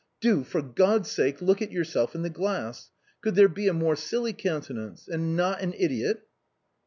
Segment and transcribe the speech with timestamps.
[0.19, 2.89] Do for God's sake look at yourself in the glass;
[3.21, 5.07] could there be a more silly countenance?
[5.07, 6.25] and not an idiot